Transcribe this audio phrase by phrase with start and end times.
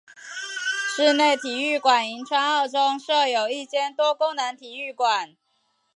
[0.95, 5.37] 室内体育馆银川二中设有一间多功能体育馆。